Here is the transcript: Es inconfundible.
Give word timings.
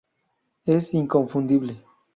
Es 0.65 0.95
inconfundible. 0.95 1.79